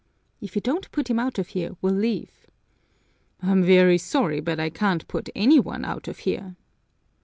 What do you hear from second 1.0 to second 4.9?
him out of here, we'll leave." "I'm very sorry, but I